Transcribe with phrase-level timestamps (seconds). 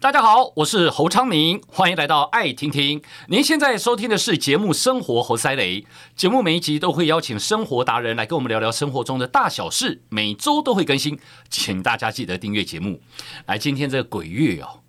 [0.00, 3.02] 大家好，我是侯昌明，欢迎来到爱听听。
[3.28, 5.82] 您现在收听的是节目《生活猴塞雷》，
[6.16, 13.02] 节目每一集都会邀请生活达人来跟我们聊聊生活中的大小事，每周都会更新，请大家记得订阅节目。
[13.44, 14.80] 来，今天这个鬼月哦。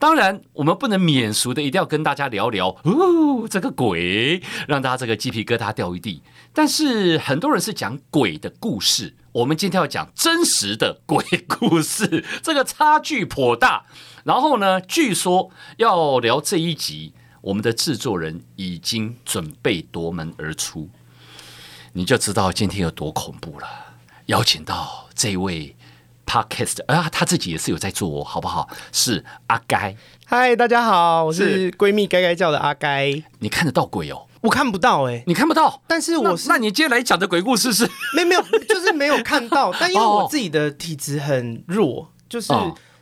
[0.00, 6.24] 当然，我们不能免俗的，一定要跟大家聊聊哦，这个鬼让大家这个鸡皮疙瘩掉一地。
[6.52, 13.84] 但是很多人是讲鬼的故事，我们今天要讲真实的鬼故事，这个差距颇大。
[14.24, 20.90] 然后呢，据说要聊这一集，我们的制作人已经准备夺门而出，
[21.92, 23.68] 你就知道今天有多恐怖了。
[24.26, 25.76] 邀请到这位。
[26.26, 28.68] Podcast 啊，他自己也是有在做，好不好？
[28.92, 33.20] 是阿该，嗨，大家好，我是闺蜜该该叫的阿该。
[33.40, 34.28] 你看得到鬼哦？
[34.42, 37.88] 我看不到哎、欸，你看不到，但是我是那，那你接下来讲的鬼故事是？
[38.14, 39.72] 没有没有，就是没有看到。
[39.78, 42.52] 但因为我自己的体质很弱，就是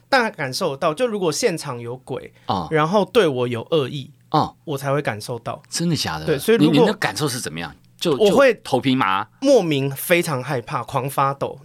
[0.09, 0.93] 大概感受到。
[0.93, 5.63] 就如果现场有鬼啊，然后对我有恶意啊，我才会感受到。
[5.69, 6.27] 真的假的？
[6.27, 7.75] 对，所以如果你的感受是怎么样？
[7.99, 11.59] 就我会头皮麻，莫名非常害怕，狂发抖。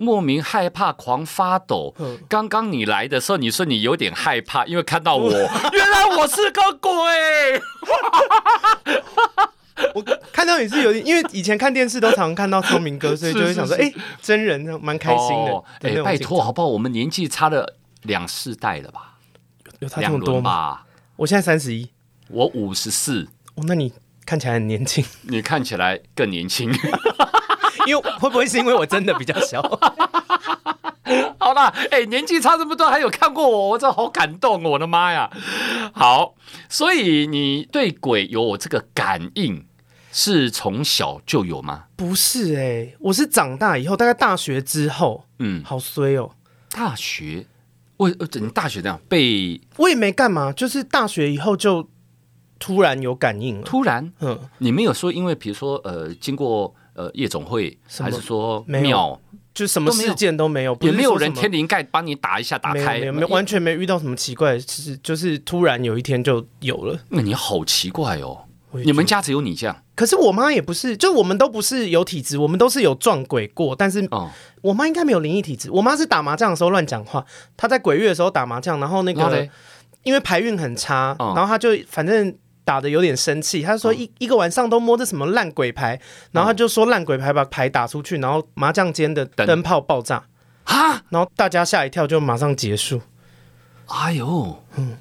[0.00, 1.92] 莫名害怕，狂发抖。
[2.28, 5.28] 刚刚你来的时候，你说你有点害怕，因为看到我，
[5.74, 6.90] 原来我是个鬼。
[9.94, 15.62] 我看到你是有点，因为以前看电视都常看到聪明哥，所以就会想说，哎，真人蛮开心的。
[15.82, 16.68] 哎，拜托，好不好？
[16.68, 19.18] 我们年纪差了两世代了吧？
[19.80, 20.82] 有差这么多吗？
[21.16, 21.90] 我现在三十一，
[22.28, 23.26] 我五十四。
[23.56, 23.92] 哦，那你
[24.24, 26.70] 看起来很年轻，你看起来更年轻。
[27.88, 29.62] 因为会不会是因为我真的比较小？
[31.38, 35.30] 好啦，哎、欸，年纪差这么多，还有看过我，我真的好感动，我的妈呀！
[35.94, 36.34] 好，
[36.68, 39.64] 所以你对鬼有这个感应，
[40.12, 41.84] 是从小就有吗？
[41.96, 46.32] 不是哎、欸，我是长大以后，大概大学之后，嗯，好衰哦。
[46.70, 47.46] 大学，
[47.96, 51.88] 我你大学这样被，我也没干嘛，就是大学以后就
[52.58, 53.62] 突然有感应了。
[53.62, 56.74] 突然，嗯，你没有说，因为比如说，呃，经过。
[56.98, 59.20] 呃，夜总会还是说庙，
[59.54, 66.98] 就什么事件都没有，也没有人天灵盖帮你打一下打开，没有，没有，完全没遇到什么奇怪，其实就是突然有一天就有了。
[67.10, 69.80] 那你好奇怪哦，你们家只有你这样？
[69.94, 74.04] 可是我妈也不是，就我们都不是有体质，我们都是有撞鬼过，但是
[74.62, 75.70] 我妈应该没有灵异体质。
[75.70, 77.24] 我妈是打麻将的时候乱讲话，
[77.56, 79.48] 她在鬼月的时候打麻将，然后那个
[80.02, 82.36] 因为牌运很差，然后她就反正。
[82.68, 85.98] 打的有点生气，他说一、哦、一个晚上都摸着什么烂鬼牌，
[86.32, 90.22] 然后他就说烂鬼牌把牌打出去，然后麻将间的灯泡爆炸
[90.64, 93.00] 啊，然后大家吓一跳，就马上结束。
[93.86, 94.98] 哎呦，嗯，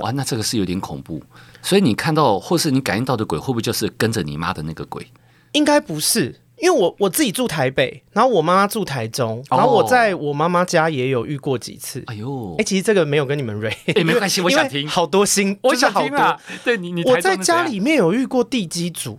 [0.00, 1.22] 哇，那这个是有点恐怖。
[1.62, 5.10] 所以你看到或是你感应到的鬼，会不会就是跟着你妈的那个鬼？
[5.52, 6.38] 应该不是。
[6.62, 12.00] 因为我我自己住台北，然后我妈妈住台中，然后我在我妈妈家也有遇过几次。
[12.06, 14.86] 哎呦，哎，其实这个没有跟你们瑞，哎，没关系，我想听。
[14.86, 16.38] 好多心，我想听啊。
[16.62, 19.18] 对你，你我在家里面有遇过地基主，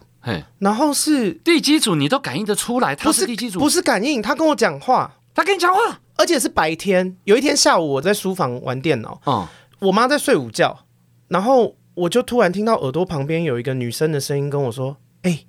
[0.59, 7.17] 然后是地基主，你都感应得出来，他是地基主，不是感应，他跟我讲话，他跟你讲话，而且是白天。
[7.25, 9.45] 有一天下午我在书房玩电脑，嗯，
[9.81, 10.85] 我妈在睡午觉，
[11.27, 15.43] 然后我就突然听到耳朵旁边有一个女生的声音跟我说：“哎。”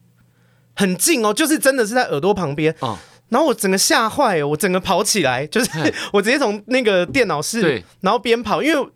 [0.74, 2.98] 很近哦，就是真的是在耳朵旁边，哦、
[3.28, 5.70] 然后我整个吓坏哦，我整个跑起来，就是
[6.12, 8.88] 我直接从那个电脑室，然后边跑，因为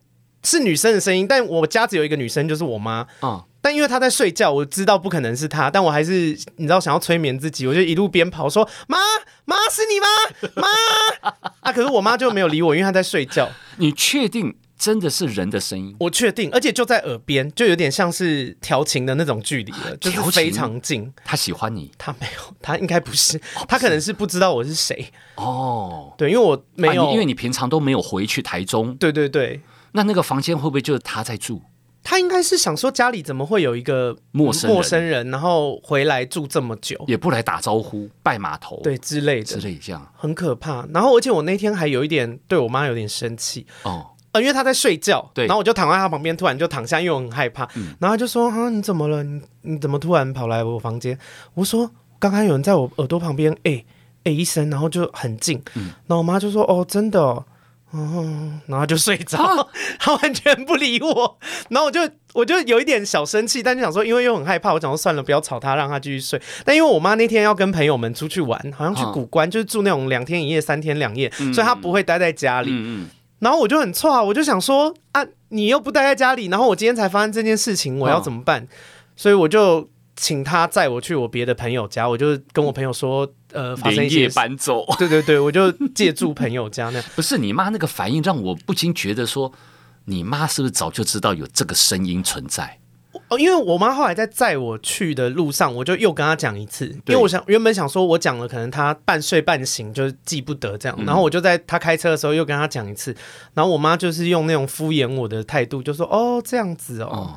[0.44, 8.98] 是女生的声音，但我家只有一个女生，就是我妈，哦、但因为她在睡觉，我知道不可能是她，但我还是你知道想要催眠自己，我就一路边跑说妈
[9.44, 10.52] 妈是你吗？
[10.54, 13.48] 妈 啊，可是我妈就没有理我，因为她在睡觉。
[13.78, 14.54] 你确定？
[14.78, 21.12] 真的是人的声音，我确定，而且就在耳边，就有点像是调情的那种距离了，就是非常近。
[21.24, 21.90] 他喜欢你？
[21.98, 25.12] 他没有，他应该 不是，他可能是不知道我是谁。
[25.34, 28.94] 哦，对，因为我没有，因为你平常都没有回去台中。
[28.94, 29.60] 对对对，
[29.92, 31.60] 那那个房间会不会就是他在住？
[32.04, 40.86] 他应该是想说家里怎么会有一个陌生陌生人，然后回来住这么久，也不来打招呼、拜码头，对之类的之类这样，很可怕。
[40.94, 44.06] 然后而且我那天还有一点对我妈有点生气哦。
[44.40, 47.64] 因为他在睡觉，对，然后我就躺在他旁边，突然就躺下，因为我很害怕。
[47.76, 49.22] 嗯、然后他就说：“啊，你怎么了？
[49.22, 51.18] 你你怎么突然跑来我房间？”
[51.54, 53.84] 我说：“刚刚有人在我耳朵旁边，哎
[54.24, 55.62] 哎一声，然后就很近。
[55.74, 57.44] 嗯”然后我妈就说：“哦，真的哦。
[57.92, 59.66] 嗯”然后就睡着，啊、
[59.98, 61.38] 他完全不理我。
[61.70, 62.00] 然后我就
[62.34, 66.40] 我就有一点小生气，但就想说，因为又很害怕，我想说算了，不要吵他，让他继续睡。
[66.66, 72.70] 但因为我妈那天要跟朋友们出去玩，好像去古关，啊、就是住那种两天一夜、三天两夜，嗯、所以她不会待在家里。
[72.70, 78.62] 嗯嗯然后我就很错啊，我就想说啊，你又不待在家里，然后我今天才发生这件事情，我要怎么办？
[78.62, 78.68] 哦、
[79.16, 84.84] 所以我就请他载我去我别的朋友家，我就跟我朋友说，呃，连夜搬走。
[84.98, 87.04] 对对对，我就借住朋友家那样。
[87.14, 89.52] 不是你妈那个反应，让我不禁觉得说，
[90.06, 92.78] 你妈是不是早就知道有这个声音存在？
[93.28, 103.14] 哦，因为我妈后来在载我去的路上，我就又跟她讲一次，因为我想原本想说我讲了，可能她半睡半醒，就是记不得这样，然后我就在她开车的时候又跟她讲一次，
[103.54, 107.08] 然后我妈就是用那种敷衍我的态度，就说哦这样子哦。
[107.10, 107.34] 哦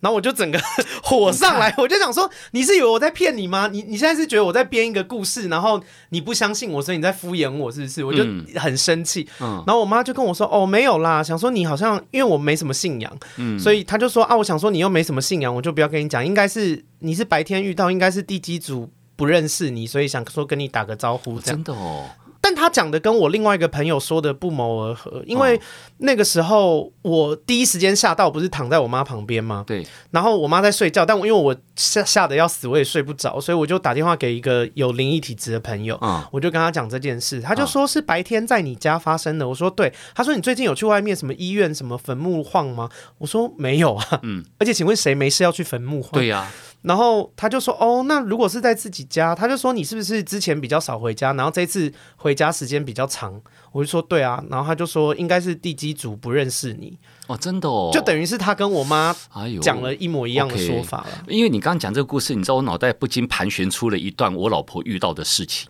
[0.00, 0.58] 然后我就整个
[1.02, 3.68] 火上来，我就想说，你是以为我在骗你吗？
[3.72, 8.04] 你你现在是觉得我在编一个故事，然后你不相信我，所以你在敷衍我，是不是？
[8.04, 8.22] 我就
[8.60, 9.26] 很生气。
[9.40, 21.40] 嗯，然后我妈就跟我说：“哦，没有啦，想说你好像因为我没什么信仰，嗯，所以她就说啊，我想说你又没什么信仰，我就不要跟你讲，应该是你是白天遇到，应该是地基组不认识你，所以想说跟你打个招呼。
[21.40, 22.04] 这样。”真的哦。
[22.46, 25.60] 但他讲的跟我另外一个朋友说的不谋而合，因为
[25.98, 29.64] 那个时候我第一时间吓到，不是躺在我妈旁边吗？
[29.66, 29.84] 对。
[30.12, 39.48] 然后我妈在睡觉，但我因为我吓吓得要死，我也睡不着，所以我就打电话给一个有灵异体质的朋友，嗯我就跟他讲这件事，他就说是白天在你家发生的。
[39.48, 42.88] 我说对，他说你最近有去外面什么医院什么坟墓晃吗？
[43.18, 44.20] 我说没有啊。
[44.22, 44.44] 嗯。
[44.58, 46.12] 而且请问谁没事要去坟墓晃？
[46.12, 46.48] 对呀。
[46.86, 53.42] 然后他就说：“哦，那如果是在自己家，他就说你是不是之前比较少回家，然后这次回家时间比较长？”
[53.72, 56.96] 我就说：“对啊。”然后他就说：“应该是地基主不认识你
[57.26, 59.12] 哦，真的哦，就等于是他跟我妈
[59.60, 61.24] 讲了一模一样的说法了。
[61.26, 65.68] 因为你刚刚讲这个故事，你知道我脑袋不禁盘旋出了一段我老婆遇到的事情。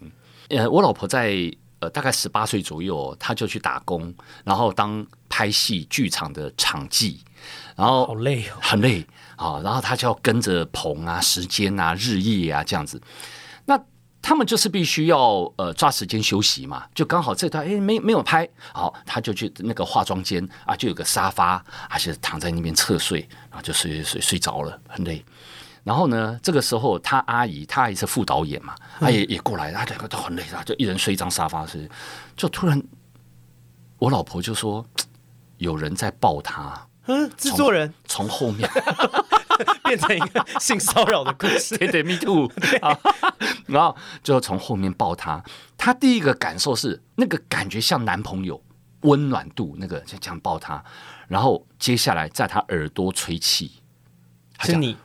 [0.51, 4.15] 呃，我老婆在呃大概十八岁左右，她就去打工，
[4.45, 7.21] 然后当拍戏剧场的场记，
[7.75, 9.07] 然后好累哦，很累。
[9.37, 13.01] 啊，然后他就要跟着棚啊、时间啊、日夜啊这样子，
[13.65, 13.79] 那
[14.23, 25.25] 他们就是必须要呃抓时间休息嘛，就刚好这段哎没没有拍好，他就去那个化妆间啊，就有个沙发，而且躺在那边侧睡，然后就睡睡睡着了，很累。
[25.85, 31.89] 然后呢，这个时候他阿姨，他阿姨是副导演嘛，他也也过来，他两个都很累啊，就一人睡一张沙发睡，
[32.37, 32.83] 就突然
[33.99, 34.85] 我老婆就说
[35.59, 36.85] 有人在抱他。
[37.09, 38.69] 嗯，制作人从后面
[39.85, 42.51] 变成一个性骚扰的故事，对对，me too。
[43.67, 45.43] 然后就从后面抱他，
[45.77, 48.63] 他第一个感受是那个感觉像男朋友
[49.03, 50.83] 温暖度，那个就这样抱他，
[51.29, 53.83] 然后接下来在他耳朵吹气，
[54.61, 54.97] 是你？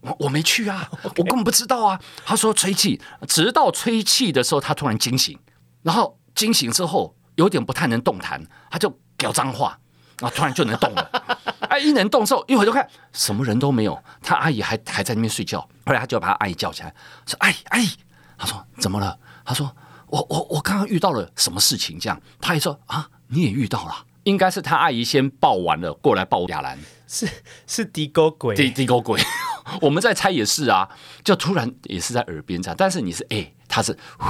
[0.00, 1.12] 我我没去啊， Okay.
[1.18, 2.00] 我根本不知道啊。
[2.24, 5.38] 他说吹气，直到吹气的时候，他突然惊醒，
[5.82, 9.78] 然后惊醒之后有点不太能动弹，他就飙脏话。
[10.22, 11.10] 然后突然就能动了，
[11.68, 15.60] 哎，一能动之后，一会儿就看什么人都没有，他阿姨还还在那边睡觉。
[15.84, 16.94] 后来他就把他阿姨叫起来，
[17.26, 17.90] 说：“阿姨，阿姨。”
[18.38, 19.74] 他说：“怎么了？”他说
[20.06, 24.06] ：“我我我刚刚遇到了什么事情？”这样，他也说：“啊，你也遇到了？
[24.22, 26.78] 应该是他阿姨先抱完了，过来抱亚兰，
[27.08, 27.28] 是
[27.66, 29.20] 是地沟鬼，地地沟鬼。
[29.82, 30.88] 我们在猜也是啊，
[31.24, 34.28] 就突然也是在耳边这样，但是你是哎，他是呼，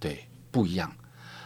[0.00, 0.92] 对，不一样。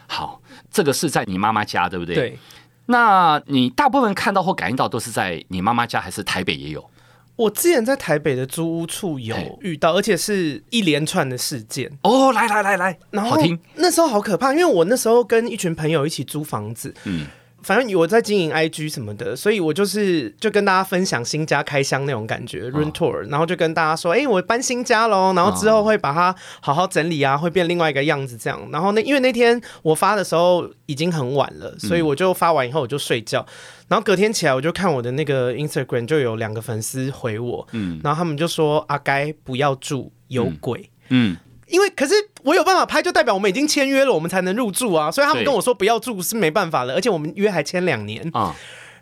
[0.06, 0.40] 好，
[0.70, 2.14] 这个是在你妈妈家，对不对？
[2.14, 2.38] 对。
[2.86, 6.90] 那你大部分看到或感应到都是在你妈妈家，还是台北也有？
[7.36, 11.90] 我之前在台北的租屋处有遇到，而且是一连串的事件。
[12.02, 13.58] 哦，来来来来，然后好听。
[13.74, 17.26] 那时候好可怕，因为我那时候跟一群朋友一起租房子，嗯。
[17.66, 28.56] 反正我在经营 IG 什么的，所以我就是就跟大家分享新家开箱那种感觉，room tour，然后就跟大家说，哎、欸，我搬新家喽，然后之后会把它好好整理啊，会变另外一个样子这样。
[28.70, 33.44] 然后那因为那天我发的时候已经很晚了，所以我就发完以后我就睡觉，
[33.88, 41.32] 然后隔天起来我就看我的那个 Instagram 就有两个粉丝回我，嗯，然后他们就说阿该不要住有鬼，嗯。
[41.32, 41.36] 嗯
[41.66, 45.10] 因为可是我有办法拍，就代表我们已经签约了，我们才能入住啊。
[45.10, 48.54] 所以他们跟我说不要住是没办法的，而且我们约还签两年啊。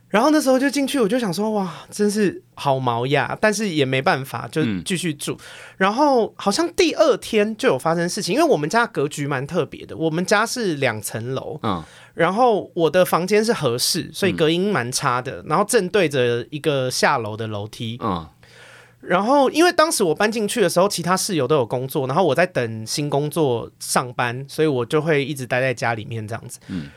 [0.08, 3.36] 然后那时候就进去，我就想说哇，真是好毛呀！
[3.40, 5.36] 但是也没办法，就继续住。
[5.76, 11.60] 然后好像第二天就有发生事情，因为我们家格局蛮特别的，我们家是两层楼，
[12.14, 17.98] 然后我的房间是合适，所以隔音蛮差的，然后正对着一个下楼的楼梯，
[19.06, 26.58] 然后，因为当时我搬进去的时候，其他室友都有工作，然后我在等新工作上班，所以我就会一直待在家里面这样子。
[26.68, 26.88] 嗯。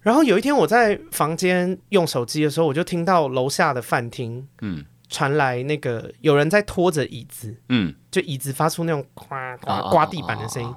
[0.00, 10.74] 然后有一天我在房间用手机的时候，我就听到楼下的饭厅，嗯，传来那个有人在拖着椅子，嗯，就椅子发出那种咵咵刮地板的声音。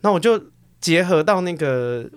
[0.00, 0.42] 那我就
[0.80, 2.10] 结合到那个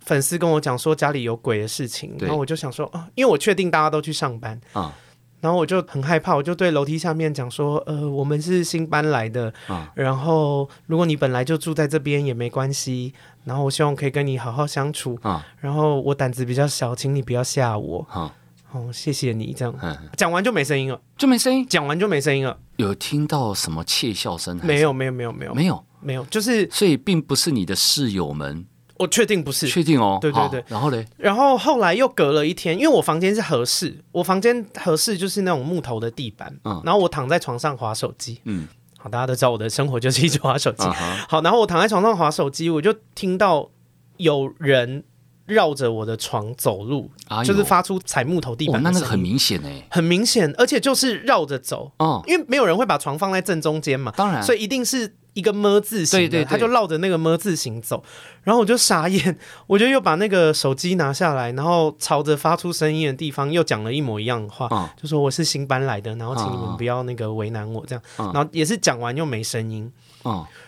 [0.00, 4.92] 粉丝跟我讲说家里有鬼的事情，然后我就想说啊，因为我确定大家都去上班啊。
[5.40, 13.14] 然后我就很害怕，我就对楼梯下面讲说：“呃，我们是新搬来的，啊、然后如果你本来就住在这边也没关系，
[13.44, 15.18] 然后我希望可以跟你好好相处。
[15.22, 18.06] 啊、然后我胆子比较小，请你不要吓我。
[18.10, 18.34] 啊、
[18.72, 19.74] 哦，谢谢你这样。
[19.80, 21.66] 嗯、讲完就没声音了，就没声音。
[21.68, 22.58] 讲完就没声音了。
[22.76, 24.58] 有听到什么窃笑声？
[24.64, 28.66] 没有，没有，没有，没有，没有，没有，就是所以并不是你的室友们。
[28.98, 30.18] 我确定不是，确定哦。
[30.20, 30.64] 对对对。
[30.66, 36.52] 然后嘞，然后后来又隔了一天，因为我房间是合适，我房间合适就是那种木头的地板。
[36.64, 36.82] 嗯。
[36.84, 38.40] 然后我躺在床上划手机。
[38.44, 38.66] 嗯。
[38.98, 40.82] 好，大家都知道我的生活就是一直划手机。
[41.28, 43.70] 好，然后我躺在床上划手机，我就听到
[44.16, 45.04] 有人
[45.46, 47.08] 绕着我的床走路，
[47.44, 48.82] 就是发出踩木头地板。
[48.82, 51.92] 那那个很明显哎，很明显，而且就是绕着走。
[51.98, 52.20] 哦。
[52.26, 54.12] 因为没有人会把床放在正中间嘛。
[54.16, 54.42] 当然。
[54.42, 55.14] 所以一定是。
[55.38, 58.02] 一个么字形，对对，他就绕着那个么字形走，
[58.42, 69.88] 然后我就傻眼， 我就又把那个手机拿下来，然后朝着发出声音的地方又讲了一模一样的话，就说我是新搬来的，然后请你们不要那个为难我这样，然后也是讲完又没声音，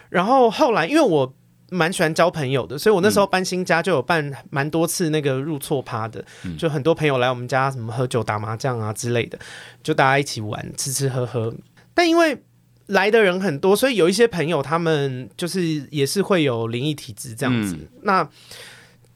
[0.08, 1.34] 然后后来因为我
[1.70, 6.24] 蛮喜欢交朋友的，所以我那时候搬新家就有办蛮多次那个入错趴的，
[6.56, 9.36] 就很多朋友来我们家什么喝酒打麻将啊之类的，
[9.82, 11.52] 就大家一起玩吃吃喝喝，
[11.92, 12.40] 但因为。
[12.90, 17.74] 来的人很多，所以有一些朋友他们就是也是会有灵异体质这样子。
[17.74, 18.28] 嗯、那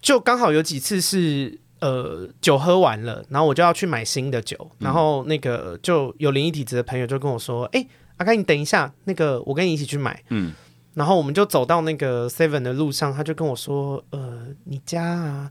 [0.00, 7.88] 就刚好有几次是呃酒喝完了，然后我就要去买新的酒，然后那个就有灵异体质的朋友就跟我说：“哎、嗯，
[8.18, 10.52] 阿开你等一下，那个我跟你一起去买。”嗯，
[10.94, 15.50] 然后我们就走到那个 Seven 的路上，他就跟我说：“呃，你家啊，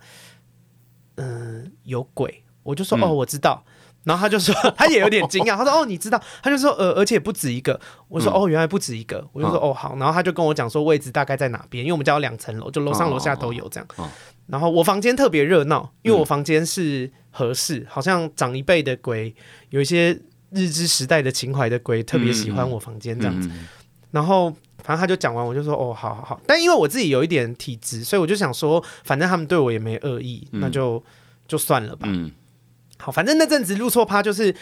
[1.16, 3.66] 嗯、呃，有鬼。”我就说：“哦，我知道。”
[4.04, 5.56] 然后他就说， 他也有点惊讶。
[5.56, 7.80] 他说：“哦，你知道？”他就说：“呃，而且不止一个。”
[8.10, 13.88] 我说：“哦，原来不止一个。”我就说：“哦，好。”然后他就跟我讲说位置大概在哪边，因为我们家有两层楼，就楼上楼下都有这样。
[14.48, 19.34] 然后我房间特别热闹，因为我房间是合适，好像长一辈的鬼，
[19.70, 20.20] 有一些
[20.52, 23.50] 日治时代的情怀的鬼特别喜欢我房间这样子。
[24.12, 24.50] 然后
[24.84, 31.02] 反正他就讲完，我就说：“哦，好好好。”但因为我自己有一点体质，所以我就想说，反正他们对我也没恶意，那就
[31.48, 32.08] 就算了吧。
[33.04, 34.56] 好，反正那阵子入错趴就是，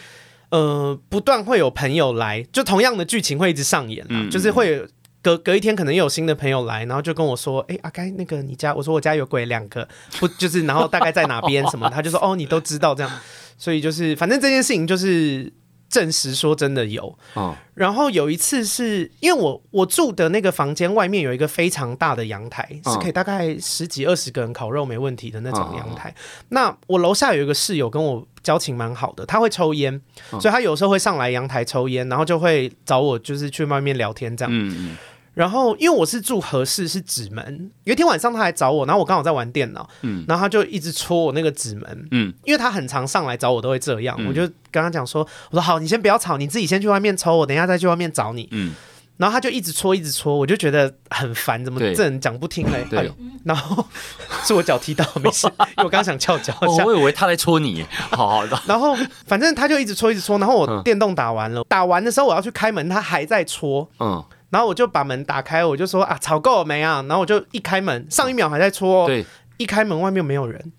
[0.50, 4.83] 呃，不断会有朋友来，就同样的剧情会一直上演，嗯，就是会
[5.21, 9.88] 隔隔一天可能又有新的朋友来，然后就跟我说，哎，阿该那个你家，我说我家有鬼两个，
[10.19, 13.12] 不就是，然后大概在哪边什么，他就说，哦，你都知道这样，
[13.57, 15.53] 所以就是反正这件事情就是。
[15.91, 26.07] 证实说真的有，哦、然后有一次是因为我我住的那个房间外面有一个非常大的阳台，哦、是可以大概十几二十个人烤肉没问题的那种阳台。
[26.07, 26.13] 哦、
[26.48, 29.93] 那我楼下有一个室友跟我交情蛮好的，他会抽烟，
[30.31, 34.51] 哦、所以他有时候会上来阳台抽烟，然后就会找我就是去外面聊天这样。
[34.53, 34.98] 嗯嗯
[35.33, 37.71] 然后，因为我是住合适，是纸门。
[37.86, 44.13] 有一天晚上，他来找我，然后我刚好在玩电脑，嗯，然后他就一直戳我那个纸门，嗯，因为他很常上来找我，都会这样。
[44.19, 48.74] 嗯、我就跟他讲说：“我说好，你先不要吵，你自己先去外面抽，我等一下再去外面找你。”嗯，
[49.21, 52.83] 然后他就一直戳，一直戳，我就觉得很烦，怎么这人讲不听嘞？
[52.89, 53.85] 对，哎呦，然后
[54.43, 55.45] 是我脚踢到，没事，
[55.77, 58.59] 因为我刚刚想翘脚，哦，我以为他在戳你，好好的。
[58.65, 58.97] 然后
[59.27, 64.23] 反正他就一直戳，一直戳，然后我电动打完了，嗯、打完的时候我要去开门，他还在戳，嗯。
[64.49, 67.05] 然后我就把门打开，我就说啊，吵够了没啊？
[67.07, 69.25] 然后我就一开门，上一秒还在戳，对，
[69.55, 70.71] 一开门外面没有人，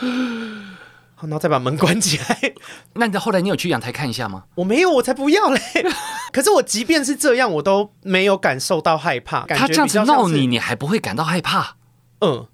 [1.24, 2.54] 然后再把门关起来。
[2.94, 4.44] 那你后来你有去阳台看一下吗？
[4.54, 5.60] 我没有，我才不要嘞。
[6.32, 9.46] 可是我即便是这样，我都没有感受到害怕。
[9.46, 11.76] 他这样子闹你，你还不会感到害怕？
[12.20, 12.46] 嗯，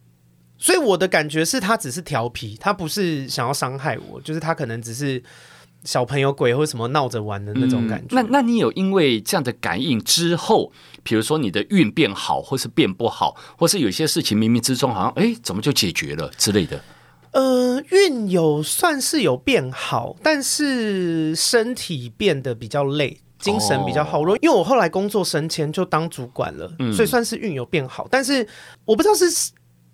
[0.58, 5.22] 所以我的感觉是他只是调皮，他不是想要伤害我，就是他可能只是。
[5.82, 8.14] 小朋友鬼或什么闹着玩的那种感觉。
[8.14, 10.70] 嗯、那那你有因为这样的感应之后，
[11.02, 16.78] 比如说你的运变好，或是变不好，或是有些事情冥冥之中好像哎，怎么就解决了之类的？
[17.32, 28.08] 呃，运有算是有变好，但是身体变得比较累，精神比较好因为我后来工作升迁就当主管了，嗯、所以算是运有变好。
[28.10, 28.46] 但是
[28.84, 29.52] 我不知道是。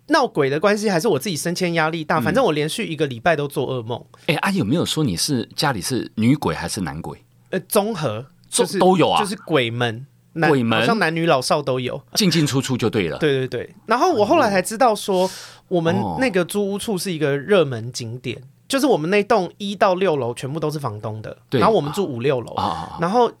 [0.09, 2.21] 闹鬼的关系，还是我自己升迁压力大？
[2.21, 4.01] 反正我连续一个礼拜都做噩梦。
[4.27, 7.21] 哎、嗯，阿、欸啊、有没有说你是家里是女鬼还是男鬼？
[7.49, 10.07] 呃，综合就是都有啊，就是鬼门，
[10.47, 13.17] 鬼门好像男女老少都有，进进出出就对了。
[13.19, 13.75] 对对对。
[13.85, 15.29] 然后我后来才知道说，
[15.67, 23.31] 我们那个租屋处是一个热门景点，哦、就是我们那栋一到六楼全部都是房东的，然后我们住五六楼，啊、然后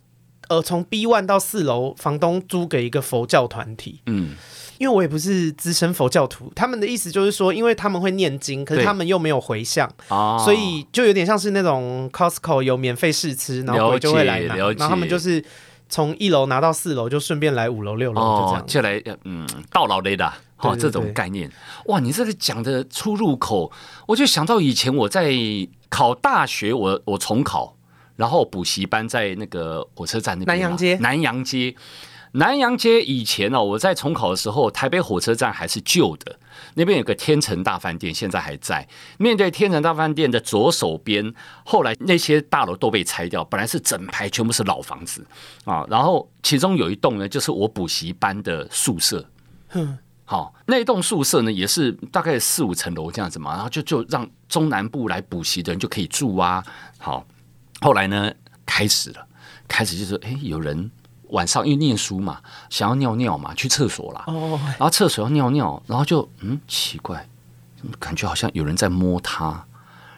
[0.47, 4.01] 呃从 B one 到四楼，房东租给一个佛教团体。
[4.05, 4.35] 嗯。
[4.79, 15.43] 因为我也不是资深佛教徒，他们的意思就是说，因为他们会念经，可是他们又没有回向，对所以就有点像是那种 Costco 有免费试吃，然后鬼就会来拿，然后他们就是
[15.89, 21.51] 从一楼拿到四楼，就顺便来五楼六楼，就这样，就来嗯到老雷的，好这种概念。
[21.85, 23.71] 哇，你这个讲的出入口，
[24.07, 25.33] 我就想到以前我在
[25.89, 27.75] 考大学我，我我重考，
[28.15, 31.75] 然后补习班在那个火车站那边，南洋街，南洋街。
[32.33, 36.37] 南阳街以前哦，我在重考的时候，台北火车站还是旧的，
[36.75, 38.87] 那边有个天成大饭店，现在还在。
[39.17, 41.33] 面对天成大饭店的左手边，
[41.65, 45.25] 后来那些大楼都被拆掉，本来是整排全部是老房子
[45.65, 45.85] 啊。
[45.89, 49.27] 然后其中有一栋呢，就是我补习班的宿舍。
[49.73, 56.63] 嗯，好，那栋宿舍呢，也是大概四五层楼这样子嘛，然后就就让中南部来补习的人就可以住啊。
[56.97, 57.25] 好，
[57.81, 58.31] 后来呢，
[58.65, 59.27] 开始了，
[59.67, 60.89] 开始就是哎，有人。
[61.29, 64.23] 晚上因为念书嘛，想要尿尿嘛，去厕所啦。
[64.27, 64.59] 哦。
[64.63, 67.27] 然后厕所要尿尿，然后就嗯奇怪，
[67.99, 69.65] 感觉好像有人在摸他。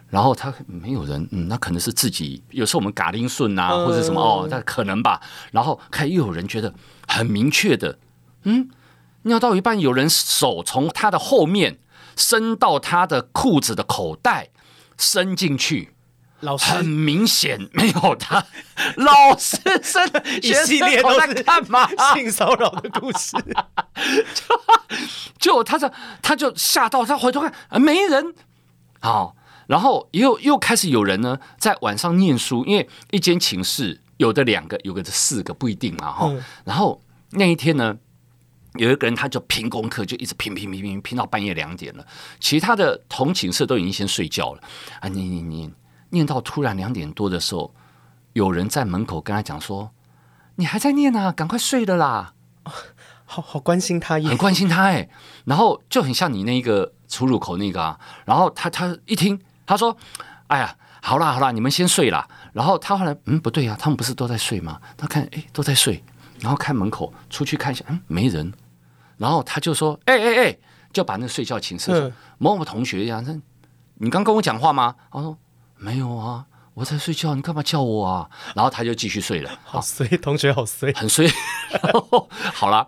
[0.10, 2.42] 然后他没有人，嗯，那可能是自己。
[2.50, 5.22] 有时候我们嘎铃顺啊，或者什么哦，那可能吧。
[5.52, 6.74] 然后看又有人觉得
[7.08, 8.00] 很明确的，
[8.42, 8.72] 嗯，
[9.22, 11.78] 尿到一半，有人手从他的后面
[12.16, 14.50] 伸到他的裤子的口袋，
[14.98, 15.94] 伸进去。
[16.42, 18.46] 老师很明显没有他，
[18.98, 21.88] 老师真的 一系列都在干嘛？
[22.16, 23.36] 性骚扰的故事，
[24.34, 24.58] 就
[25.38, 25.92] 就他这
[26.22, 28.34] 他就吓到，他回头看啊没人，
[29.02, 29.36] 好，
[29.68, 36.28] 然后又又开始有人呢在晚上念书，因为一间寝室有的两个，有个是四个不一定嘛哈。
[36.28, 37.98] 嗯、然后那一天呢，
[38.76, 42.06] 有一个人他就拼功课，就一直拼拼拼拼拼到半夜两点了，
[42.40, 44.62] 其他的同寝室都已经先睡觉了
[45.02, 45.70] 啊，你你你。
[46.12, 47.74] 念到突然两点多的时候，
[48.34, 49.92] 有人在门口跟他讲说
[50.56, 52.34] ：“你还在念啊，赶快睡了啦！”
[53.26, 55.08] 好好关心他，很关心他哎。
[55.46, 58.00] 然后就很像你那个出入口那个啊。
[58.26, 59.96] 然后他他一听，他说
[60.48, 64.82] ：“哎呀，好啦好啦，你们先睡啦。”然后他后来嗯不对呀，他们不是都在睡吗？
[64.98, 66.04] 他看哎都在睡，
[66.40, 68.52] 然后看门口出去看一下，嗯没人。
[69.18, 70.58] 然后他就说：“哎哎哎，
[70.92, 73.40] 就把那个睡觉寝室说某某同学呀，那
[73.96, 75.38] 你刚跟我讲话吗？”他说。
[75.80, 78.30] 没有啊，我在睡觉，你干嘛叫我啊？
[78.54, 79.50] 然后他就继续睡了。
[79.64, 81.26] 好衰，同学好衰，很衰。
[81.82, 82.88] 然 后好了，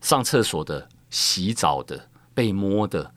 [0.00, 3.10] 上厕所的、洗澡的、被摸的、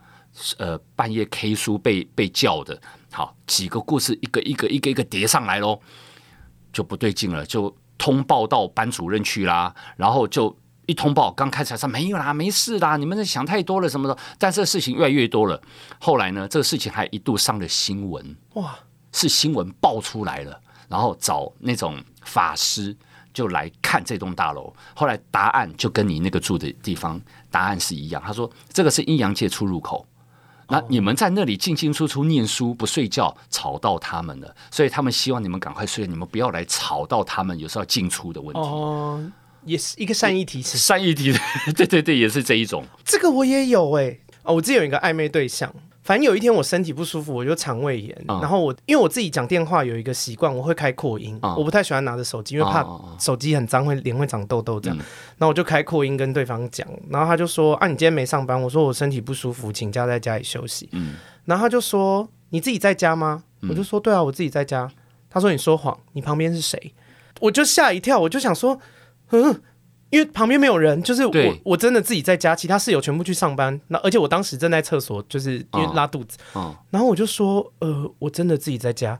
[0.57, 5.79] 呃，半夜 K 书被被叫的，好几个故事，一个一个一个一个叠上来喽，
[6.71, 9.75] 就不对劲了，就通报到班主任去啦。
[9.97, 14.17] 然后就一通报，刚开始还说没有啦，没事啦，你们在想太多了什么的。
[14.39, 15.61] 但这个事情越来越多了，
[15.99, 18.35] 后来呢，这个事情还一度上了新闻。
[18.53, 18.77] 哇！
[19.11, 22.95] 是新闻爆出来了，然后找那种法师
[23.33, 24.73] 就来看这栋大楼。
[24.93, 28.21] 后来答案就跟你那个住的地方答案是一样。
[28.25, 30.05] 他说这个是阴阳界出入口，
[30.69, 38.59] 那你们在那里进进出出念书不睡觉，吵到他们了，所以他们希望你们赶快睡，你们不要来吵到他们，有时候进出的问题。
[38.61, 39.21] 哦，
[39.65, 41.39] 也是一个善意提示，善意提示，
[41.73, 42.85] 对对对，也是这一种。
[43.03, 45.73] 这个我也有哎、欸，哦，我自己有一个暧昧对象。
[46.03, 48.25] 反正有一天我身体不舒服，我就肠胃炎。
[48.27, 52.83] 然后我因为我自己讲电话有一个习惯，我会开扩音，我不太喜欢拿着手机，因为怕
[53.19, 54.97] 手机很脏，会脸会长痘痘这样。
[55.37, 60.89] 那我就开扩音跟对方讲，然后他就说：“啊，你今天没上班？”我说：“我身体不舒服，请假在家里休息。”
[61.45, 64.89] 然后他就说：“你自己在家吗？”我就说：“对啊，我自己在家。”
[65.29, 66.93] 他说：“你说谎，你旁边是谁？”
[67.41, 68.79] 我就吓一跳，我就想说
[69.29, 69.61] ：“嗯。”
[70.11, 73.79] 因为旁边没有人，就是我我真的自己在家，其他室友全部去上班。
[73.87, 76.37] 那而且我当时正在厕所，就是因为拉肚子。
[76.91, 79.19] 然后我就说，呃，我真的自己在家。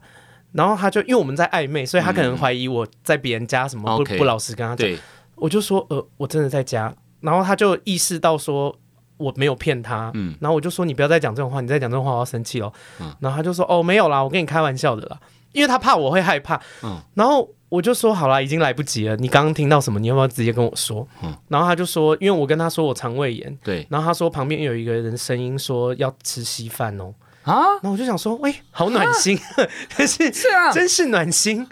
[0.52, 4.88] 然后他就因为我们在暧昧，所以他可能怀疑我在别人家什么不、嗯、不老实跟他讲。
[5.34, 6.94] 我就说，呃，我真的在家。
[7.20, 8.78] 然后他就意识到说
[9.16, 10.10] 我没有骗他。
[10.14, 10.34] 嗯。
[10.40, 12.72] 然后我就说，你不要再讲这种话，你再讲这种话我要生气哦。
[13.00, 13.14] 嗯。
[13.20, 15.18] 然后他就说，哦，没有啦，我跟你开玩笑的啦。
[15.52, 16.60] 因为他怕我会害怕。
[16.82, 17.00] 嗯。
[17.14, 17.48] 然后。
[17.72, 19.16] 我就说好啦，已经来不及了。
[19.16, 19.98] 你刚刚听到什么？
[19.98, 21.08] 你要不要直接跟我说？
[21.22, 23.86] 嗯，然后他就说，因为我跟他说我肠胃炎，对。
[23.88, 27.14] 然后他说旁边有一个人声音说要吃稀饭哦。
[27.44, 29.38] 啊，那我就想说，喂，好暖心，
[29.96, 31.66] 但 是是啊，真是暖心。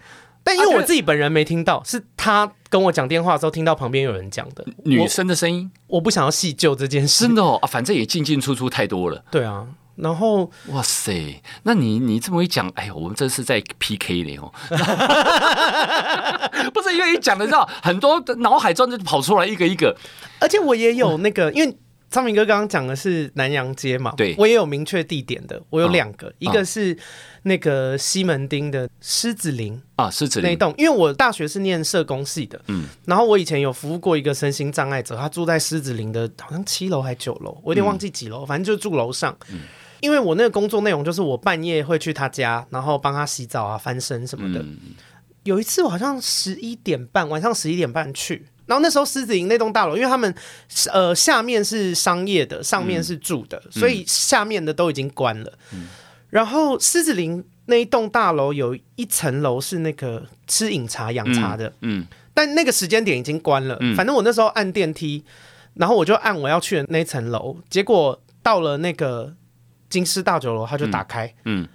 [0.57, 5.71] 但因为我自己本人没听到，是他跟我讲电话的时候听到旁边有人讲的女生的声音。
[5.87, 9.25] 我不想要细究这件事，真的哦啊，反正也进进出出太多了。
[9.31, 9.67] 对啊。
[9.97, 14.51] 然后，哇塞，那你你这么一讲，哎呦，我们这是在 PK 呢哦，
[16.73, 19.95] 不是因为一讲的知道很多脑海中就跑出来一个一个，
[20.41, 21.77] 而且我也有那个，因为
[22.11, 26.97] 昌明哥刚刚讲的是南洋街嘛，对，我也有明确地点的，我有两个，一个是
[27.43, 30.51] 那个西门町的狮子林啊，狮子林。
[30.51, 39.61] 那栋，因为我大学是念社工系的，嗯，然后我以前有服务过一个身心障碍者，他住在狮子林的，好像七楼还九楼，我有点忘记几楼，反正就住楼上，嗯。
[40.01, 44.61] 因为我那个工作内容就是我半夜会去他家，然后帮他洗澡啊、翻身什么的。
[44.61, 44.79] 嗯、
[45.43, 50.35] 有一次我好像十一点半，晚上十一点半去，然后那时候狮子林那栋大楼，因为他们
[50.91, 55.53] 呃下面是商业的，上面是住的，嗯、所以下面的都已经关了。
[55.75, 55.87] 嗯、
[56.31, 63.77] 然后狮子林那一栋大楼有一层楼是那个吃饮茶、养茶的，嗯，嗯但那个时间点已经关了。
[63.81, 65.25] 嗯、反正我那时候按电梯，
[65.75, 69.35] 然后我就按我要去的那层楼，结果到了那个
[69.89, 71.27] 金狮大酒楼，它就打开。
[71.45, 71.63] 嗯。
[71.63, 71.69] 嗯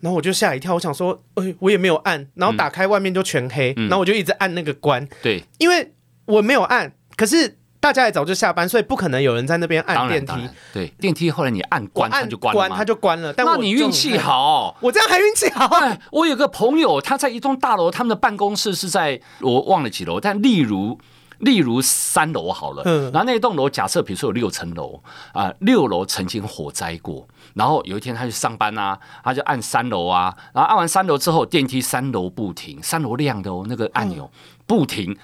[0.00, 5.08] 然后我就吓一跳，我想说，哎，我也没有按，然后打开外面就全黑，嗯、然后我就一直按那个关。
[5.22, 5.94] 对，因为
[6.26, 10.32] 我没有按，可是大家也早就下班，所以不可能有人在那边按电梯。
[10.72, 13.30] 对，电梯后来你按关，它就关它就关了。
[13.30, 15.66] 但我那你运气 好，我这样还运气好。
[15.66, 20.98] 哎，我有个朋友，他在一栋大楼，他们的办公室是在我忘了几楼，但例如。
[21.40, 24.98] 例如三楼好了，嗯，然后那栋楼假设比如说有六层楼
[25.32, 34.30] 啊，六楼曾经火灾过，然后有一天他去上班啊，他就按三楼啊，然后按完三楼之后电梯三楼不停，三楼亮的哦，那个按钮
[34.64, 35.14] 不停，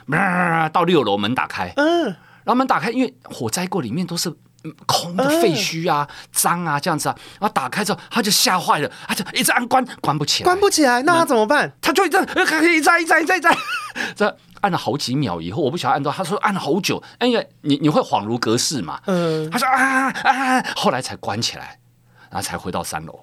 [0.72, 2.14] 到六楼门打开，嗯，
[2.44, 4.34] 然后门打开，因为火灾过里面都是
[4.86, 11.72] 空的废墟啊、脏啊这样子啊，然后打开之后他就吓坏了，他就一直按关，关不起来，关不起来，那他怎么办？
[11.80, 12.18] 他就一直
[12.76, 13.56] 一再一再一再一再
[14.14, 14.36] 这。
[14.60, 19.00] 按了好几秒以后，我不晓得按到，他说按了好久，因为你你会恍如隔世嘛。
[19.06, 21.78] 嗯，他说啊啊，后来才关起来，
[22.30, 23.18] 然后才回到三楼。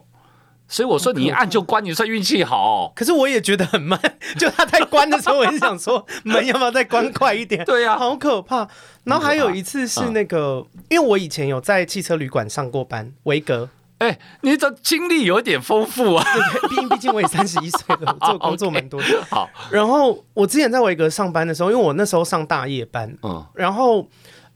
[0.68, 2.92] 所以我说你一按就关，你算运气好。
[2.96, 4.00] 可是我也觉得很慢，
[4.38, 7.64] 就他在关的时候，我很想说 门要不要再关快一点？
[7.66, 8.68] 对呀，好可怕。
[9.06, 13.70] 然后还有一次是那个，因为我以前有在汽车旅馆上过班，维格。
[14.00, 16.24] 哎、欸，你的经历有点丰富啊！
[16.70, 19.26] 毕竟毕竟我也三十一岁了，做 工作蛮多的。
[19.32, 24.08] 好，然后我之前在维格上班的时候，因为我那时候上大夜班，嗯，然后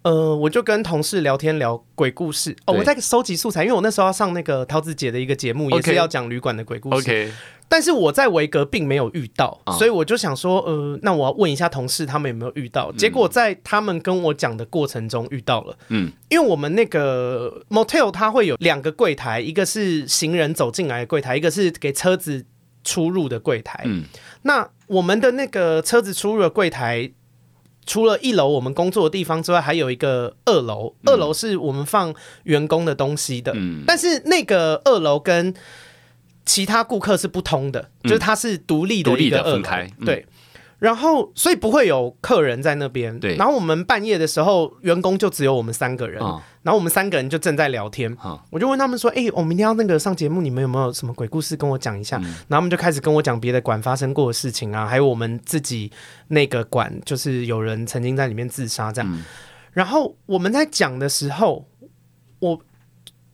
[0.04, 2.56] 呃，我就跟同事聊天聊鬼故事。
[2.66, 7.10] 哦，我在收集素材，因为我那时候要上那个桃子姐的一个节目，也是要讲旅馆的鬼故事。
[7.10, 7.32] Okay.
[7.70, 12.92] 但是我在维格并没有遇到，所以我就想说，呃，那我要问一下同事，他们有没有遇到？
[12.94, 15.78] 结果在他们跟我讲的过程中遇到了。
[15.88, 22.46] 嗯，因为我们那个 motel 它会有两个柜台，一个是行人走进来的柜台，一个是给车子
[22.84, 23.84] 出入的柜台。
[23.86, 24.04] 嗯，
[24.42, 27.10] 那我们的那个车子出入的柜台，
[27.86, 32.14] 除了一楼我们工作的地方之外，还有一个二楼，二楼是我们放
[32.44, 33.52] 员工的东西的。
[33.56, 35.54] 嗯，但是那个二楼跟
[36.46, 39.64] 其他顾客是不通的，就是它是独立的一个二楼，
[40.06, 40.26] 对。
[40.82, 43.20] 然后所以不会有客人在那边。
[43.20, 43.36] 对。
[43.36, 46.20] 然后我们半夜的时候，员工就只有我们三个人。
[46.64, 48.18] 然后我们三个人就正在聊天。
[48.50, 52.18] 我就问他们说：“哎，我明天要那个上节目，你们有没有什么鬼故事跟我讲一下？”
[52.50, 55.92] 然后他们就开始跟我讲别的馆发生过的事情啊，还有我们自己
[56.30, 59.24] 那个馆，就是有人曾经在里面自杀这样。
[59.72, 61.68] 然后我们在讲的时候，
[62.40, 62.60] 我。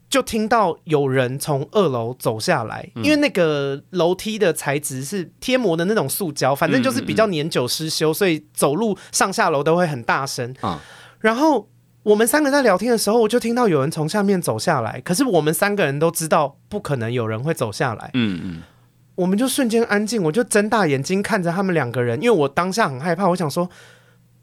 [0.10, 10.56] 就听到有人从二楼走下来，因为那个楼梯的材质是贴膜的那种塑胶，反正就是比较年久失修，所以走路上下楼都会很大声。
[11.20, 11.68] 然后
[12.04, 18.10] 我们三个在聊天的时候，我就听到有人从下面走下来，可是我们三个人都知道不可能有人会走下来。
[18.14, 18.62] 嗯嗯，
[19.16, 23.70] 我们就瞬间安静，我就睁大眼睛看着他们两个人，因为我当下很害怕，我想说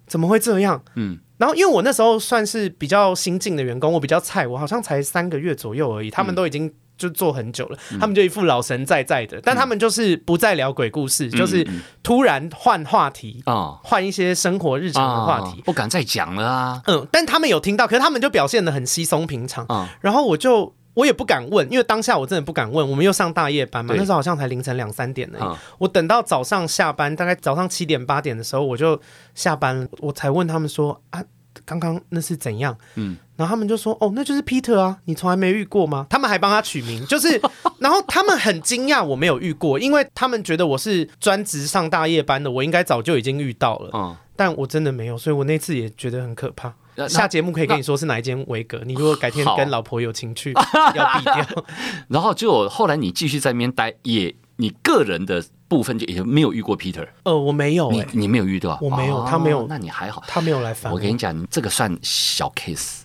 [0.07, 0.83] 怎么会这样？
[0.97, 1.21] 嗯。
[1.37, 6.11] 然后，因为我那时候算是比较新进的员工，我比较菜，我好像才三个月左右而已。
[6.11, 11.67] 他们都已经就做很久了，嗯、他们就一副老神在在的，嗯、但他们就是不再聊鬼故事，嗯、就是
[12.03, 16.83] 突然换话题啊，换、嗯、一些生活日常的话题，哦、不敢再讲了啊。
[16.87, 19.67] 嗯，但他们有听到，可是他们就表现的很稀松平常。
[19.69, 20.75] 嗯、然后我就。
[20.95, 22.89] 我也不敢问，因为当下我真的不敢问。
[22.89, 25.39] 我们又上大夜班嘛，那时候好像才凌晨两三点呢。
[25.43, 29.01] 嗯、我等到早上下班，大概早上七点八点的时候，我就
[29.35, 31.23] 下班了，我才问他们说啊，
[31.65, 32.77] 刚刚那是怎样？
[32.95, 36.07] 嗯，然后他们就说哦，那就是 Peter 啊，你从来没遇过吗？
[36.09, 37.41] 他们还帮他取名，就是，
[37.81, 43.91] 然后他们很惊讶我没有遇过，因为他们觉得我是专职上大夜班的，我应该早就已经遇到了。
[43.93, 46.73] 嗯，但我真的没有，所以我那次也觉得很可怕。
[47.09, 50.53] 下节目可以跟你说是哪一间维格，你如果改天跟老婆有情趣，
[50.95, 51.65] 要避掉。
[52.09, 57.07] 然后就后来你继续在那边待，也你个人的部分就也没有遇过 Peter。
[57.25, 60.97] 呃，我没有、欸，你你没有遇到，我没有，他没有，哦、那你还好，他没有来烦我。
[60.97, 63.01] 我跟你讲，你这个算小 case。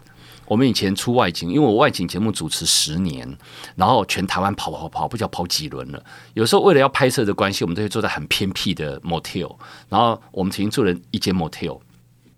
[0.45, 3.37] 我们以前出外景，因为我外景节目主持十年，
[3.75, 6.03] 然后全台湾跑跑跑，不知道跑几轮了。
[6.33, 9.55] 有时候为了要拍摄的关系，我们都会坐在很偏僻的 motel，
[9.89, 11.79] 然后我们曾经住了一间 motel。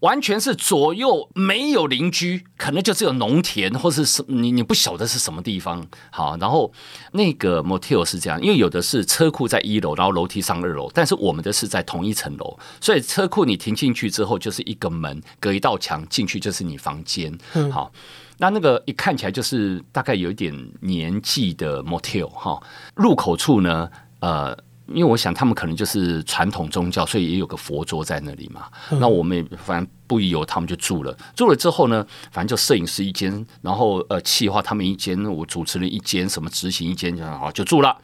[0.01, 5.85] 完全是左右没有邻居，可能就只有农田或是什你你不晓得是什么地方。
[6.11, 6.71] 好，然后
[7.13, 17.31] 那个 motel 是这样，因为有的是车库在一楼，然后楼梯上二楼，但是我们的是在同一层楼，所以车库你停进去之后就是一个门，隔一道墙进去就是你房间。
[17.71, 17.91] 好，
[18.39, 22.61] 那那个一看起来就是大概有一点年纪的 motel 哈，
[22.95, 24.57] 入口处呢，呃。
[24.93, 28.67] 因为我想他们可能就是传统宗教，所以也有个佛桌在那里嘛。
[28.91, 31.17] 嗯、那我们也反正不疑有他们就住了。
[31.35, 37.97] 住了之后呢，反正就摄影师一间，然后呃，企划他们一间，我主持人一间，什么执行一间，就好就住了。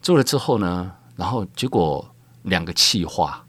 [0.00, 2.06] 住了之后呢，然后结果
[2.42, 3.44] 两个企划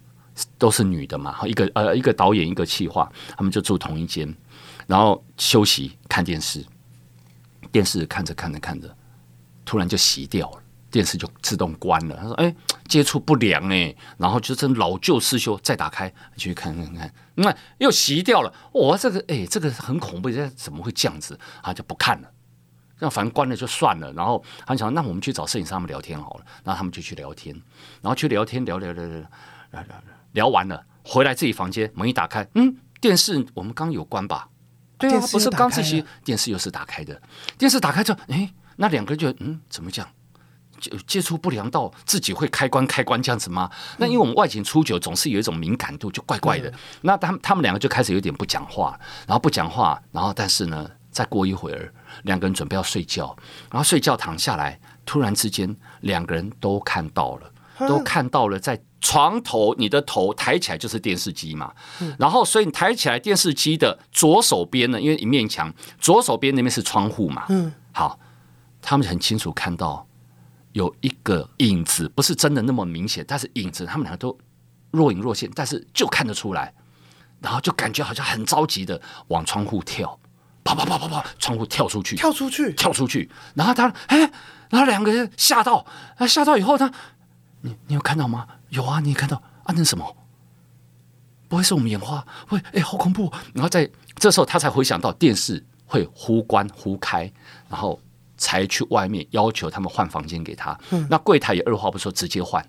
[0.58, 4.34] 都是女的嘛，一个呃一个导演一个企划，他们就住同一间，
[4.88, 6.66] 然后休息看电视，
[7.72, 8.96] 电视看着看着看着，
[9.66, 10.58] 突然就熄掉了，
[10.96, 12.16] 电视就自动关了。
[12.16, 12.56] 他说：“哎，
[12.88, 18.54] 接触不良哎。”然后就真老旧失修，再打开去看看看，那又熄掉了。
[18.76, 21.38] 哇，这个哎，这个很恐怖，这怎么会这样子？
[21.62, 22.32] 他就不看了。
[23.00, 27.54] 那反正关了就算了，然后他想，那我们去找摄影师他们聊天好了，然后他们就去聊天，
[28.02, 29.20] 然后去聊天聊聊聊聊
[29.72, 34.48] 聊聊聊完了，回来自己房间门一打开，嗯，电视我们刚有关吧？
[34.98, 37.22] 对啊，不是刚自习，电视又是打开的，
[37.58, 40.08] 电视打开之后，哎，那两个人就嗯，怎么讲？
[40.80, 43.70] 就接触不良到自己会开关开关这样子吗？
[43.98, 46.72] 那因为我们外景初九，总是有一种敏感度，就怪怪的。
[47.02, 51.94] 那他们他们两个就开始有点不讲话，然后不讲话，然后但是呢，再过一会儿。
[52.24, 53.36] 两个人准备要睡觉，
[53.70, 57.52] 然后睡觉躺下来，突然之间，两个人都看到了，
[57.90, 61.74] 都看到了，在床头，你的头抬起来就是电视机嘛，
[62.18, 68.18] 然后所以你抬起来电视机的左手边呢，因为一面墙，左手边那边是窗户嘛，嗯，好，
[68.82, 70.08] 他们很清楚看到
[70.76, 74.38] 有一个影子，不是真的那么明显，但是影子，他们两个都
[74.92, 76.74] 若隐若现，但是就看得出来，
[77.40, 80.20] 然后就感觉好像很着急的往窗户跳。
[80.66, 81.26] 啪啪啪啪啪！
[81.40, 83.32] 窗户跳出去，跳出去，跳出去。
[83.54, 84.20] 然后他，哎，
[84.70, 85.86] 然后两个人吓到，
[86.18, 86.92] 啊，吓到以后他，
[87.62, 88.46] 你你有看到吗？
[88.68, 89.74] 有啊，你看到啊？
[89.78, 90.18] 那什么？
[91.48, 92.26] 不会是我们眼花？
[92.50, 93.32] 会，哎，好恐怖！
[93.54, 97.32] 然后在这时候，他才回想到电视会忽关忽开，
[97.70, 97.98] 然后
[98.38, 100.78] 才去外面要求他们换房间给他。
[100.92, 102.64] 嗯，那柜台也二话不说，直接换。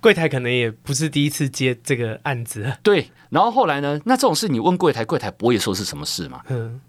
[0.00, 3.10] 柜台可能也不是第一次接这个案子，对。
[3.30, 3.98] 然后后来呢？
[4.04, 6.42] 那这种事你问柜台，柜台不会说是什么事嘛？
[6.48, 6.80] 嗯。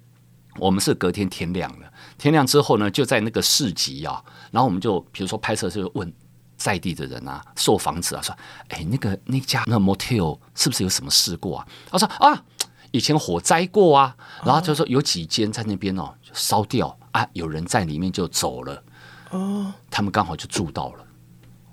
[0.58, 6.14] 我们是隔天天亮了，天亮之后呢，就在那个市集啊，然后我们就比如说拍摄就问
[6.58, 8.38] 在地的人啊，售房子啊，说
[8.70, 12.44] ：“哎，那个那家那 motel 是不是有什么事故啊？”他说：“啊，
[12.92, 18.84] 以前火灾过啊。”然后就说有几间在那边哦烧掉啊，有人在里面就走了。
[19.32, 19.74] 哦。
[19.90, 21.06] 他们刚好就住到了。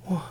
[0.06, 0.22] 哇。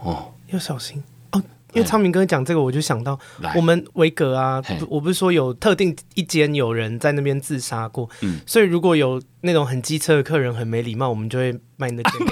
[0.00, 1.02] 哦，要小心
[1.32, 1.42] 哦！
[1.72, 3.18] 因为昌明哥讲这个，我就想到
[3.56, 12.12] 我们维格啊，我不是说有特定一间有人在那边自杀过，嗯，所以如果有那种很机车的客人很没礼貌，我们就会卖那间，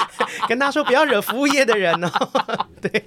[0.48, 2.10] 跟他说不要惹服务业的人哦。
[2.80, 3.04] 对，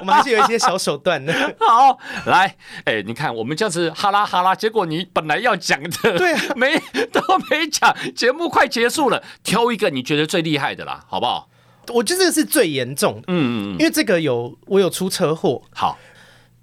[0.00, 1.32] 我们还是有一些小手段的。
[1.58, 6.78] 好，来，哎，你看我们这样子哈拉哈拉，结果你本来要讲的，对，没
[7.12, 11.48] 都没讲，节目快结束了，挑一个你觉得最厉害的啦，好不好？
[11.88, 15.98] 我觉得这个是最严重的，嗯嗯嗯，因为这个有我有出车祸，好，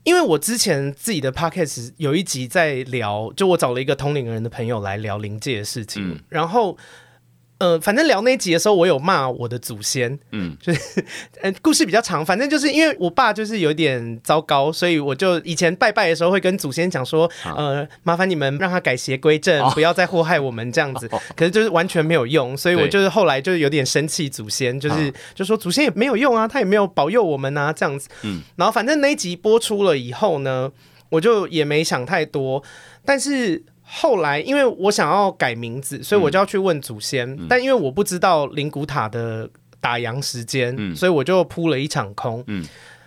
[0.03, 6.77] 因为我之前自己的 podcast 有一集在聊，就我找了一个同龄人的朋友来聊临界的事情，嗯、然后。
[7.59, 11.03] 呃，反正聊那集的时候，我有骂我的祖先，嗯，就是，
[11.41, 21.09] 呃，故事比较长，反正就是因为我爸就是有点糟糕，所以我就以前拜拜的时候会跟祖先讲说，呃，麻烦你们让他改邪归正，不要再祸害我们这样子。
[21.35, 28.07] 可是就是完全没有用，所以我就是后来就有点生气祖先，就是就说祖先也没有用啊，他也没有保佑我们啊，这样子。
[28.21, 30.71] 嗯，然后反正那一集播出了以后呢，
[31.09, 32.63] 我就也没想太多，
[33.03, 33.63] 但是。
[33.89, 37.29] 后来，因为我想要改名字，所以我就要去问祖先。
[37.39, 42.43] 嗯、但因为我不知道灵骨塔的打烊时间，嗯、所以我就扑了一场空。
[42.47, 42.65] 嗯、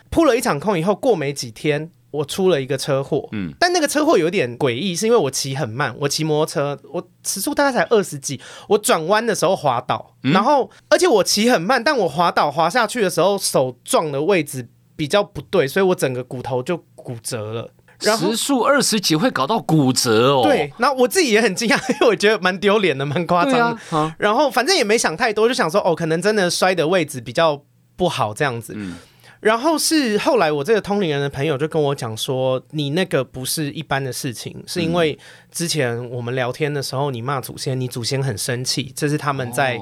[0.09, 3.29] 扑了一场空以后，过没几天，我出了一个车祸。
[3.33, 14.67] 嗯、但那个车祸有点诡异，是因为我骑很慢，我骑摩托车，我时速大概才二十几，我转弯的时候滑倒，嗯、然后而且我骑很慢，但我滑倒滑下去的时候，手撞的位置
[14.97, 17.71] 比较不对，所以我整个骨头就骨折了。
[18.01, 20.43] 时速二十几会搞到骨折哦。
[20.43, 23.97] 对，然后我自己也很惊讶， 因为我觉得蛮丢脸的，蛮夸张的。
[23.97, 27.63] 啊、然后反正也没想太多，就想说哦，可能真的摔的位置比较
[27.97, 28.73] 不好这样子。
[28.77, 28.97] 嗯、
[29.41, 35.19] 然后是后来我这个通灵人的朋友就跟我讲说，你那个不是一般的事情，是因为
[35.51, 39.79] 之前我们聊天的时候你骂祖先，你祖先很生气，这是他们在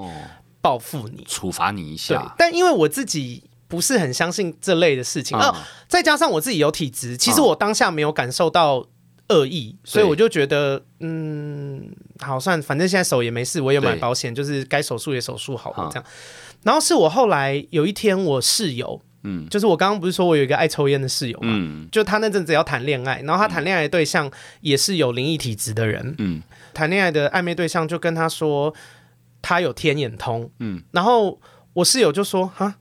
[0.61, 2.35] 报复你，处罚你一下。
[2.37, 3.45] 但因为我自己。
[3.69, 5.55] 不是很相信这类的事情，啊，
[5.87, 8.87] 再加上我自己有体质，其实我当下没有感受到
[9.29, 11.87] 恶意，所以我就觉得，嗯，
[12.19, 16.05] 好算，反正现在手也没事，我也买保险，就是该手术也手术好了这样。
[16.63, 24.31] 然后是我后来有一天，我室友，嗯，就是我刚刚不是说我有一个爱抽烟的室友嘛，就他那阵子要谈恋爱，然后他谈恋爱的对象
[24.63, 28.75] 也是有灵异体质的人，嗯，谈恋爱的暧昧对象就跟他说
[29.43, 31.39] 他有天眼通，嗯，然后
[31.75, 32.77] 我室友就说，哈。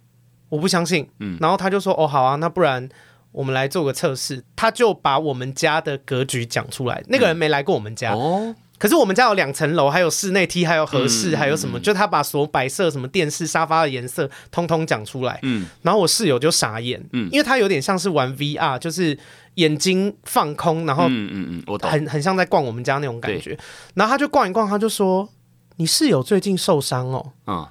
[0.50, 2.88] 我不相信，嗯，然后他就说：“哦，好啊，那不然
[3.32, 7.04] 我们来做个测试。”他就把我们家的格局讲出来。
[7.08, 11.80] 那个人没来过我们家，哦，可是我们家有两层楼，还有室内梯，还有和室，还有什么？
[11.80, 15.40] 就他把所有摆设、什么电视、沙发的颜色，通通讲出来。
[15.42, 19.18] 嗯，然后我室友就傻眼，嗯，因为他有点像是玩 VR，就是
[19.56, 23.58] 眼睛放空，然后嗯嗯嗯，我很很像在逛我们家那种感觉。
[23.96, 25.28] 然后他就逛一逛，他就说
[25.78, 27.68] ：“你室友最近受伤哦，嗯，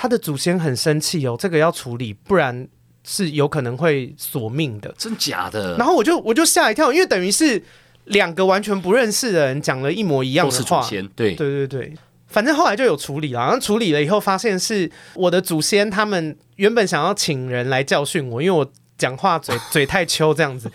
[0.00, 2.66] 他的祖先很生气哦，这个要处理，不然
[3.04, 5.76] 是有可能会索命的。”真假的？
[5.76, 7.62] 然后我就我就吓一跳，因为等于是。
[8.06, 11.94] 两个完全不认识的人讲了一模一样的话，都是祖先，对对对对，
[12.26, 13.38] 反正后来就有处理了。
[13.38, 20.68] 然后处理了以后，发现是我的祖先，他们原本想要请人来教训我，因为我讲话嘴 嘴太秋这样子。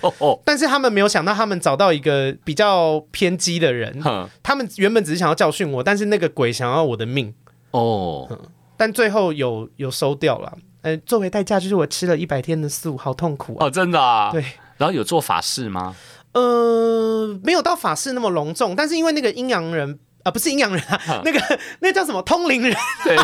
[0.45, 4.01] 但是他们没有想到，他们找到一个比较偏激的人。
[4.41, 7.33] 他们原本只是想要教训我，但是那个鬼想要我的命。
[7.71, 8.29] 哦，
[8.77, 10.57] 但最后有有收掉了。
[10.81, 13.65] 呃，作为代价就是我吃了一百天的素，好痛苦啊！
[13.65, 14.31] 哦，真的啊？
[14.31, 14.43] 对。
[14.77, 15.95] 然后有做法事吗？
[16.33, 23.15] 呃，没有到法事那么隆重，但是因为那个阴阳人啊、呃，不是阴阳人啊， 嗯、那个那个叫什么通灵人，对，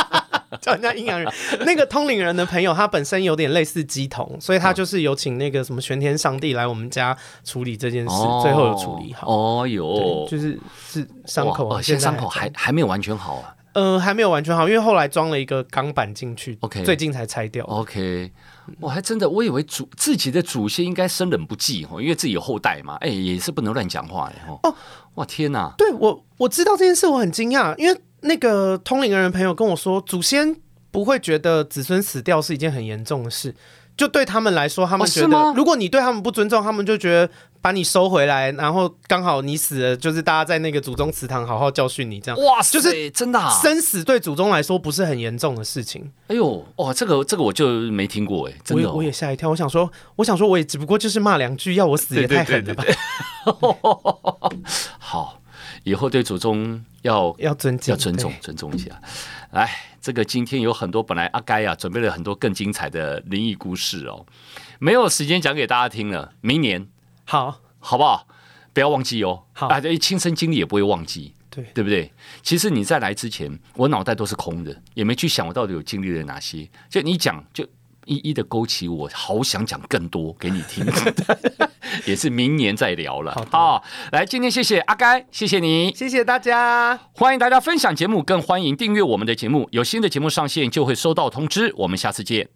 [0.62, 1.30] 叫人家阴阳人。
[1.60, 9.30] 那个通灵人的朋友，他本身有点类似鸡童，所以他就是有请那个什么玄天上帝来我们家处理这件事，哦、最后有处理好。
[9.30, 13.54] 哦哟，就是是伤口，哦，现在伤口还还没有完全好啊。
[13.74, 17.64] 呃，还没有完全好，因为后来装了一个钢板进去，OK，最近才拆掉。
[17.66, 18.32] OK。
[18.80, 24.74] 我还真的，我以为祖自己的祖先应该生冷不忌哦，因为自己有后代嘛，哎，也是不能乱讲话的哦，
[25.16, 25.74] 哇天哪！
[25.76, 30.56] 对我我知道这件事，我很惊讶，因为那个通灵的人朋友跟我说，祖先
[30.94, 33.54] 不会觉得子孙死掉是一件很严重的事。
[33.96, 37.30] 就对他们来说，他们觉得，如果你对他们不尊重，他们就觉得
[37.60, 42.44] 把你收回来，然后刚好你死了，就是大家在那个祖宗祠堂好好教训你，这样。
[42.44, 46.10] 哇塞，就是真的，生死对祖宗来说不是很严重的事情。
[46.26, 49.50] 哎呦，哇，这个这个我就没听过哎，真的，我也吓一跳。
[49.50, 52.84] 我想说，我想说，我也只不过就是骂两句，要我死也太狠了吧。
[54.98, 55.40] 好，
[55.84, 58.90] 以后对祖宗要要尊敬，要尊重，尊重一下。
[59.52, 59.70] 来，
[60.04, 64.26] 这个今天有很多本来阿该啊准备了很多更精彩的灵异故事哦，
[64.78, 66.86] 没有时间讲给大家听了，明年
[67.24, 68.28] 好，好不好？
[68.74, 72.12] 不要忘记哦，好啊，亲身经历也不会忘记，对对不对？
[72.42, 77.66] 其实你在来之前，我脑袋都是空的，也没去想我到底有经历了哪些，就你讲就。
[78.06, 80.84] 一一的勾起我，好想讲更多给你听，
[82.06, 83.32] 也是明年再聊了。
[83.50, 91.72] 好，好，来，今天谢谢阿该，谢谢你，谢谢大家，欢迎大家分享节目，更欢迎订阅我们的节目，有新的节目上线就会收到通知。
[91.78, 92.48] 我们下次见。